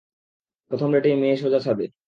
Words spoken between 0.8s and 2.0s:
ডেটেই মেয়ে সোজা ছাদে!